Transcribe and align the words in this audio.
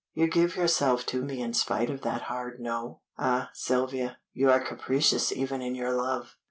You 0.15 0.25
give 0.27 0.55
yourself 0.55 1.05
to 1.05 1.21
me 1.21 1.43
in 1.43 1.53
spite 1.53 1.91
of 1.91 2.01
that 2.01 2.23
hard 2.23 2.59
No? 2.59 3.01
Ah, 3.19 3.51
Sylvia, 3.53 4.17
you 4.33 4.49
are 4.49 4.59
capricious 4.59 5.31
even 5.31 5.61
in 5.61 5.75
your 5.75 5.93
love." 5.95 6.37